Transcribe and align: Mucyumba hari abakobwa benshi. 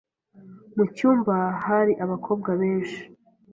Mucyumba 0.75 1.35
hari 1.65 1.93
abakobwa 2.03 2.49
benshi. 2.61 2.99